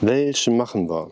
[0.00, 1.10] Welche machen wir?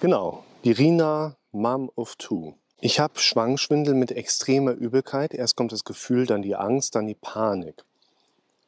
[0.00, 2.54] Genau, die Rina Mom of Two.
[2.80, 5.34] Ich habe Schwangschwindel mit extremer Übelkeit.
[5.34, 7.84] Erst kommt das Gefühl, dann die Angst, dann die Panik.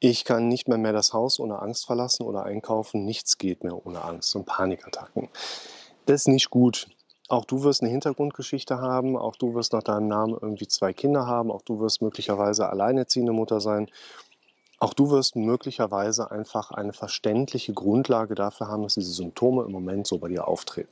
[0.01, 3.05] Ich kann nicht mehr, mehr das Haus ohne Angst verlassen oder einkaufen.
[3.05, 5.29] Nichts geht mehr ohne Angst und Panikattacken.
[6.07, 6.89] Das ist nicht gut.
[7.29, 11.27] Auch du wirst eine Hintergrundgeschichte haben, auch du wirst nach deinem Namen irgendwie zwei Kinder
[11.27, 13.89] haben, auch du wirst möglicherweise alleinerziehende Mutter sein.
[14.83, 20.09] Auch du wirst möglicherweise einfach eine verständliche Grundlage dafür haben, dass diese Symptome im Moment
[20.09, 20.91] so bei dir auftreten.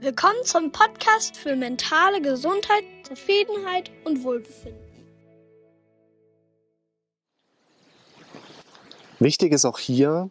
[0.00, 4.78] Willkommen zum Podcast für mentale Gesundheit, Zufriedenheit und Wohlbefinden.
[9.18, 10.30] Wichtig ist auch hier,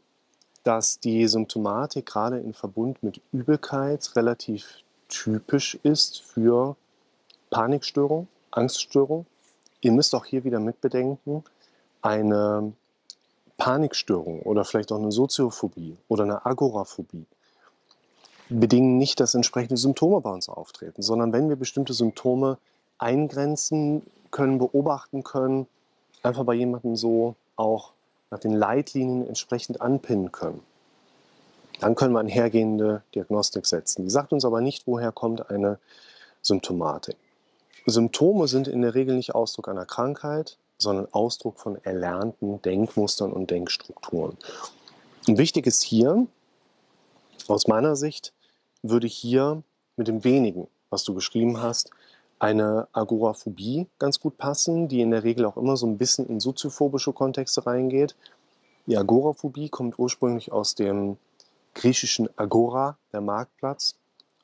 [0.64, 6.78] dass die Symptomatik gerade in Verbund mit Übelkeit relativ typisch ist für
[7.50, 9.26] Panikstörung, Angststörung.
[9.82, 11.44] Ihr müsst auch hier wieder mitbedenken,
[12.04, 12.74] eine
[13.58, 17.26] Panikstörung oder vielleicht auch eine Soziophobie oder eine Agoraphobie
[18.50, 22.58] bedingen nicht, dass entsprechende Symptome bei uns auftreten, sondern wenn wir bestimmte Symptome
[22.98, 25.68] eingrenzen können, beobachten können,
[26.22, 27.92] einfach bei jemandem so auch
[28.32, 30.62] nach den Leitlinien entsprechend anpinnen können.
[31.80, 34.04] Dann können wir eine hergehende Diagnostik setzen.
[34.04, 35.80] Die sagt uns aber nicht, woher kommt eine
[36.42, 37.18] Symptomatik.
[37.86, 43.52] Symptome sind in der Regel nicht Ausdruck einer Krankheit, sondern Ausdruck von erlernten Denkmustern und
[43.52, 44.38] Denkstrukturen.
[45.28, 46.28] Und wichtig ist hier,
[47.48, 48.34] aus meiner Sicht,
[48.82, 49.64] würde hier
[49.96, 51.92] mit dem wenigen, was du beschrieben hast,
[52.40, 56.40] eine Agoraphobie ganz gut passen, die in der Regel auch immer so ein bisschen in
[56.40, 58.16] soziophobische Kontexte reingeht.
[58.86, 61.18] Die Agoraphobie kommt ursprünglich aus dem
[61.74, 63.96] griechischen Agora, der Marktplatz,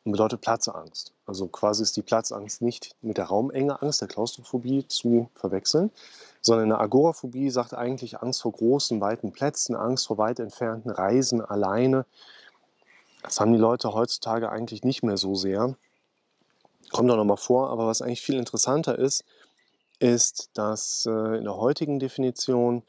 [0.10, 1.14] und bedeutet Platzangst.
[1.28, 5.92] Also quasi ist die Platzangst nicht mit der Raumenge Angst, der Klaustrophobie zu verwechseln,
[6.42, 11.46] sondern eine Agoraphobie sagt eigentlich Angst vor großen, weiten Plätzen, Angst vor weit entfernten Reisen
[11.46, 12.08] alleine,
[13.22, 15.76] das haben die Leute heutzutage eigentlich nicht mehr so sehr.
[16.92, 19.26] Kommt auch noch mal vor, aber was eigentlich viel interessanter ist,
[20.00, 22.82] ist, dass äh, in der heutigen Definition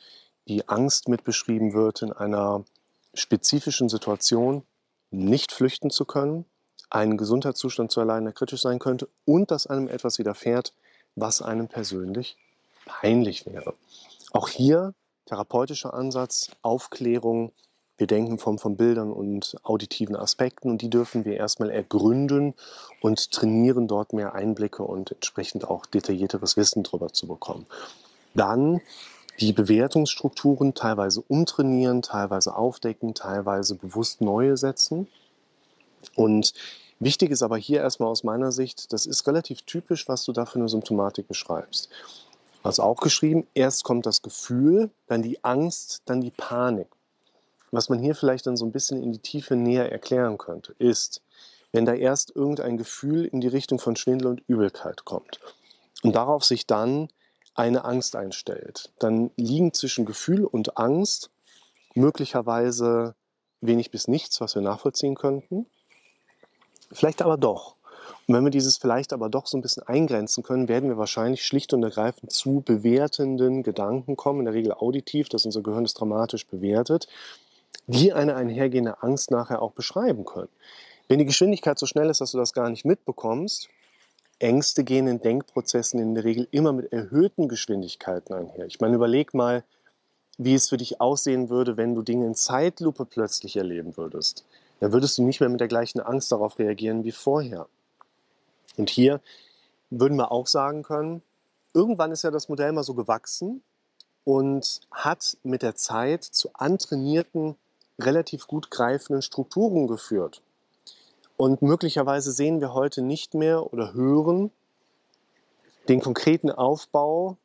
[0.48, 2.64] die Angst mit beschrieben wird, in einer
[3.12, 4.62] spezifischen Situation
[5.10, 6.47] nicht flüchten zu können,
[6.90, 10.74] einen Gesundheitszustand zu erleiden, der kritisch sein könnte und dass einem etwas widerfährt,
[11.16, 12.36] was einem persönlich
[12.84, 13.74] peinlich wäre.
[14.32, 14.94] Auch hier
[15.26, 17.52] therapeutischer Ansatz, Aufklärung,
[17.96, 22.54] wir denken von, von Bildern und auditiven Aspekten und die dürfen wir erstmal ergründen
[23.02, 27.66] und trainieren, dort mehr Einblicke und entsprechend auch detaillierteres Wissen darüber zu bekommen.
[28.34, 28.80] Dann
[29.38, 35.08] die Bewertungsstrukturen teilweise umtrainieren, teilweise aufdecken, teilweise bewusst neue setzen.
[36.15, 36.55] Und
[36.99, 40.47] wichtig ist aber hier erstmal aus meiner Sicht, das ist relativ typisch, was du da
[40.47, 41.88] für eine Symptomatik beschreibst.
[42.62, 46.88] Hast auch geschrieben, erst kommt das Gefühl, dann die Angst, dann die Panik.
[47.71, 51.22] Was man hier vielleicht dann so ein bisschen in die Tiefe näher erklären könnte, ist,
[51.72, 55.41] wenn da erst irgendein Gefühl in die Richtung von Schwindel und Übelkeit kommt
[56.03, 57.09] und darauf sich dann
[57.55, 61.31] eine Angst einstellt, dann liegen zwischen Gefühl und Angst
[61.94, 63.15] möglicherweise
[63.61, 65.67] wenig bis nichts, was wir nachvollziehen könnten.
[66.92, 67.76] Vielleicht aber doch.
[68.26, 71.44] Und wenn wir dieses vielleicht aber doch so ein bisschen eingrenzen können, werden wir wahrscheinlich
[71.44, 75.94] schlicht und ergreifend zu bewertenden Gedanken kommen, in der Regel auditiv, dass unser Gehirn es
[75.94, 77.08] dramatisch bewertet
[77.86, 80.48] die eine einhergehende Angst nachher auch beschreiben können.
[81.08, 83.68] Wenn die Geschwindigkeit so schnell ist, dass du das gar nicht mitbekommst,
[84.38, 88.66] Ängste gehen in Denkprozessen in der Regel immer mit erhöhten Geschwindigkeiten einher.
[88.66, 89.64] Ich meine, überleg mal,
[90.38, 94.46] wie es für dich aussehen würde, wenn du Dinge in Zeitlupe plötzlich erleben würdest.
[94.80, 97.68] Dann würdest du nicht mehr mit der gleichen Angst darauf reagieren wie vorher.
[98.76, 99.20] Und hier
[99.91, 101.22] würden wir auch sagen können,
[101.74, 103.62] irgendwann ist ja das Modell mal so gewachsen
[104.24, 107.56] und hat mit der Zeit zu antrainierten
[107.98, 110.42] relativ gut greifenden Strukturen geführt.
[111.36, 114.50] Und möglicherweise sehen wir heute nicht mehr oder hören
[115.88, 117.36] den konkreten Aufbau,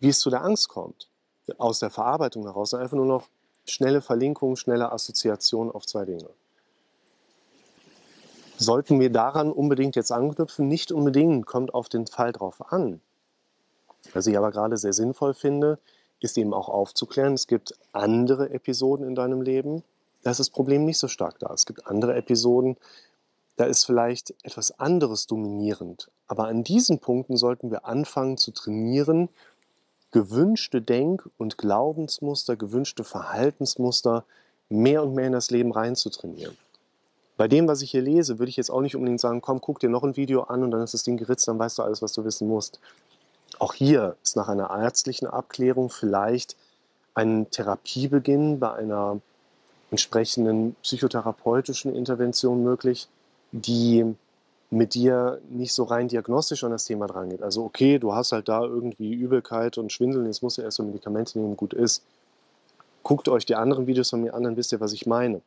[0.00, 1.08] wie es zu der Angst kommt,
[1.58, 3.28] aus der Verarbeitung heraus, einfach nur noch
[3.66, 6.28] schnelle Verlinkung, schnelle Assoziation auf zwei Dinge.
[8.58, 10.66] Sollten wir daran unbedingt jetzt anknüpfen?
[10.66, 13.00] Nicht unbedingt, kommt auf den Fall drauf an.
[14.14, 15.78] Was ich aber gerade sehr sinnvoll finde,
[16.20, 19.82] ist eben auch aufzuklären, es gibt andere Episoden in deinem Leben,
[20.22, 21.52] da ist das Problem nicht so stark da.
[21.52, 22.76] Es gibt andere Episoden,
[23.56, 26.10] da ist vielleicht etwas anderes dominierend.
[26.26, 29.28] Aber an diesen Punkten sollten wir anfangen zu trainieren,
[30.16, 34.24] gewünschte Denk- und Glaubensmuster, gewünschte Verhaltensmuster
[34.70, 36.56] mehr und mehr in das Leben reinzutrainieren.
[37.36, 39.78] Bei dem, was ich hier lese, würde ich jetzt auch nicht unbedingt sagen, komm, guck
[39.78, 42.00] dir noch ein Video an und dann ist das Ding geritzt, dann weißt du alles,
[42.00, 42.80] was du wissen musst.
[43.58, 46.56] Auch hier ist nach einer ärztlichen Abklärung vielleicht
[47.12, 49.20] einen Therapiebeginn bei einer
[49.90, 53.06] entsprechenden psychotherapeutischen Intervention möglich,
[53.52, 54.14] die
[54.70, 57.42] mit dir nicht so rein diagnostisch an das Thema drangeht.
[57.42, 60.82] Also okay, du hast halt da irgendwie Übelkeit und Schwindeln, jetzt musst du erst so
[60.82, 62.02] Medikamente nehmen, gut ist.
[63.02, 65.40] Guckt euch die anderen Videos von mir an, dann wisst ihr, was ich meine.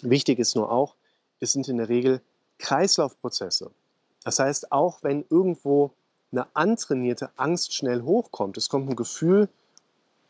[0.00, 0.94] Wichtig ist nur auch,
[1.40, 2.20] es sind in der Regel
[2.58, 3.70] Kreislaufprozesse.
[4.24, 5.90] Das heißt, auch wenn irgendwo
[6.32, 9.48] eine antrainierte Angst schnell hochkommt, es kommt ein Gefühl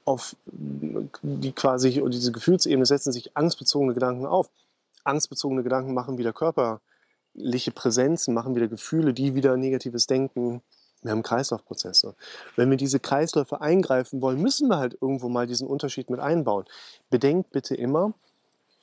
[0.04, 4.50] auf die quasi, und diese Gefühlsebene setzen sich angstbezogene Gedanken auf.
[5.04, 6.32] Angstbezogene Gedanken machen wieder
[7.34, 10.62] körperliche Präsenzen, machen wieder Gefühle, die wieder negatives Denken.
[11.02, 12.14] Wir haben Kreislaufprozesse.
[12.56, 16.64] Wenn wir diese Kreisläufe eingreifen wollen, müssen wir halt irgendwo mal diesen Unterschied mit einbauen.
[17.10, 18.14] Bedenkt bitte immer,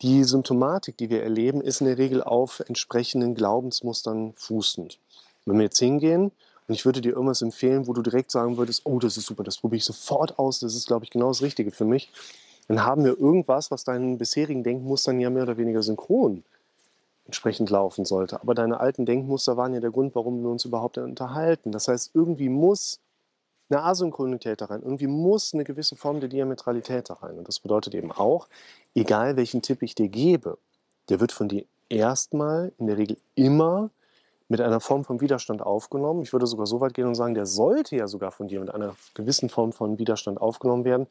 [0.01, 4.99] die Symptomatik, die wir erleben, ist in der Regel auf entsprechenden Glaubensmustern fußend.
[5.45, 6.31] Wenn wir jetzt hingehen
[6.67, 9.43] und ich würde dir irgendwas empfehlen, wo du direkt sagen würdest, oh, das ist super,
[9.43, 12.11] das probiere ich sofort aus, das ist, glaube ich, genau das Richtige für mich,
[12.67, 16.43] dann haben wir irgendwas, was deinen bisherigen Denkmustern ja mehr oder weniger synchron
[17.31, 18.41] entsprechend laufen sollte.
[18.41, 21.71] Aber deine alten Denkmuster waren ja der Grund, warum wir uns überhaupt unterhalten.
[21.71, 22.99] Das heißt, irgendwie muss
[23.69, 24.81] eine Asynchronität da rein.
[24.83, 27.37] Irgendwie muss eine gewisse Form der Diametralität da rein.
[27.37, 28.49] Und das bedeutet eben auch,
[28.95, 30.57] egal welchen Tipp ich dir gebe,
[31.07, 33.89] der wird von dir erstmal in der Regel immer
[34.49, 36.21] mit einer Form von Widerstand aufgenommen.
[36.23, 38.73] Ich würde sogar so weit gehen und sagen, der sollte ja sogar von dir mit
[38.73, 41.07] einer gewissen Form von Widerstand aufgenommen werden,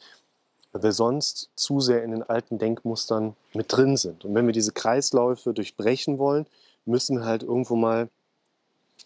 [0.73, 4.25] weil wir sonst zu sehr in den alten Denkmustern mit drin sind.
[4.25, 6.47] Und wenn wir diese Kreisläufe durchbrechen wollen,
[6.85, 8.09] müssen wir halt irgendwo mal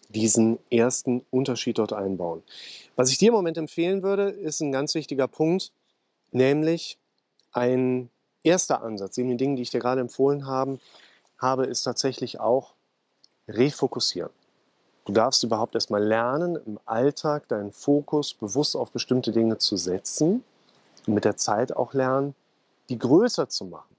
[0.09, 2.43] diesen ersten Unterschied dort einbauen.
[2.95, 5.71] Was ich dir im Moment empfehlen würde, ist ein ganz wichtiger Punkt,
[6.31, 6.97] nämlich
[7.51, 8.09] ein
[8.43, 10.79] erster Ansatz, neben den Dingen, die ich dir gerade empfohlen habe,
[11.37, 12.73] habe, ist tatsächlich auch
[13.47, 14.31] refokussieren.
[15.05, 20.43] Du darfst überhaupt erstmal lernen, im Alltag deinen Fokus bewusst auf bestimmte Dinge zu setzen
[21.07, 22.35] und mit der Zeit auch lernen,
[22.89, 23.95] die größer zu machen.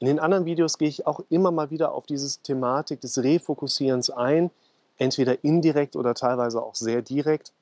[0.00, 4.10] In den anderen Videos gehe ich auch immer mal wieder auf diese Thematik des Refokussierens
[4.10, 4.50] ein,
[4.96, 7.52] entweder indirekt oder teilweise auch sehr direkt.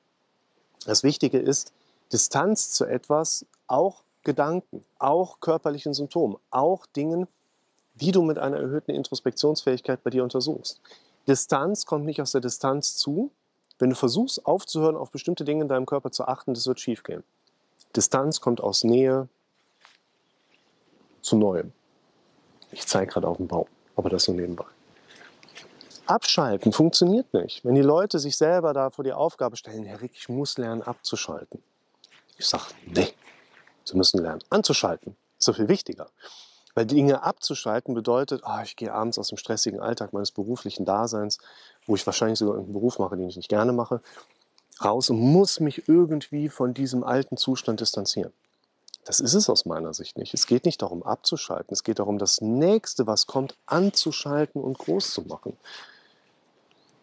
[0.85, 1.73] Das Wichtige ist,
[2.13, 7.27] Distanz zu etwas, auch Gedanken, auch körperlichen Symptomen, auch Dingen,
[7.95, 10.79] die du mit einer erhöhten Introspektionsfähigkeit bei dir untersuchst.
[11.27, 13.31] Distanz kommt nicht aus der Distanz zu.
[13.79, 17.23] Wenn du versuchst aufzuhören, auf bestimmte Dinge in deinem Körper zu achten, das wird schiefgehen.
[17.95, 19.27] Distanz kommt aus Nähe
[21.21, 21.73] zu Neuem.
[22.71, 24.65] Ich zeige gerade auf den Baum, aber das so nebenbei.
[26.05, 27.65] Abschalten funktioniert nicht.
[27.65, 30.81] Wenn die Leute sich selber da vor die Aufgabe stellen, Herr Rick, ich muss lernen
[30.81, 31.61] abzuschalten.
[32.37, 33.09] Ich sage, nee,
[33.83, 35.17] sie müssen lernen anzuschalten.
[35.37, 36.07] Ist so viel wichtiger.
[36.75, 41.39] Weil Dinge abzuschalten bedeutet, oh, ich gehe abends aus dem stressigen Alltag meines beruflichen Daseins,
[41.87, 44.01] wo ich wahrscheinlich sogar einen Beruf mache, den ich nicht gerne mache,
[44.83, 48.33] raus und muss mich irgendwie von diesem alten Zustand distanzieren.
[49.05, 50.33] Das ist es aus meiner Sicht nicht.
[50.33, 51.73] Es geht nicht darum abzuschalten.
[51.73, 55.55] Es geht darum, das nächste, was kommt, anzuschalten und groß zu machen.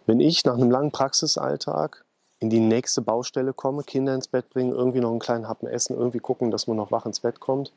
[0.04, 2.04] Wenn ich nach einem langen Praxisalltag
[2.40, 5.96] in die nächste Baustelle komme, Kinder ins Bett bringen, irgendwie noch einen kleinen Happen essen,
[5.96, 7.72] irgendwie gucken, dass man noch wach ins Bett kommt,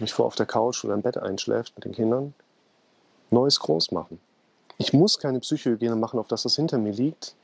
[0.00, 2.34] mich vor auf der Couch oder im Bett einschläft mit den Kindern,
[3.30, 4.18] Neues groß machen.
[4.78, 7.36] Ich muss keine Psychohygiene machen, auf das das hinter mir liegt,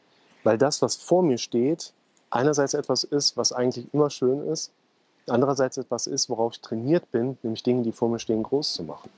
[0.45, 1.93] weil das, was vor mir steht,
[2.31, 4.71] einerseits etwas ist, was eigentlich immer schön ist,
[5.27, 8.85] andererseits etwas ist, worauf ich trainiert bin, nämlich Dinge, die vor mir stehen, groß zu
[8.85, 9.11] machen.